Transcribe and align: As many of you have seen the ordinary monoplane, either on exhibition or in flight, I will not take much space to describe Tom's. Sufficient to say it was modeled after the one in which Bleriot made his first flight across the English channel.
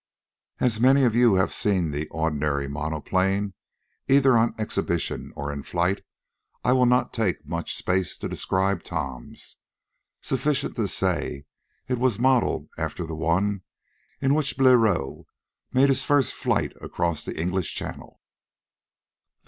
As 0.59 0.79
many 0.79 1.03
of 1.03 1.13
you 1.13 1.35
have 1.35 1.53
seen 1.53 1.91
the 1.91 2.07
ordinary 2.07 2.67
monoplane, 2.67 3.53
either 4.07 4.35
on 4.35 4.55
exhibition 4.57 5.31
or 5.35 5.53
in 5.53 5.61
flight, 5.61 6.03
I 6.63 6.71
will 6.73 6.87
not 6.87 7.13
take 7.13 7.45
much 7.45 7.75
space 7.75 8.17
to 8.17 8.27
describe 8.27 8.81
Tom's. 8.81 9.57
Sufficient 10.19 10.75
to 10.77 10.87
say 10.87 11.45
it 11.87 11.99
was 11.99 12.17
modeled 12.17 12.67
after 12.79 13.05
the 13.05 13.13
one 13.15 13.61
in 14.19 14.33
which 14.33 14.57
Bleriot 14.57 15.23
made 15.71 15.89
his 15.89 16.03
first 16.03 16.33
flight 16.33 16.73
across 16.81 17.23
the 17.23 17.39
English 17.39 17.75
channel. 17.75 18.19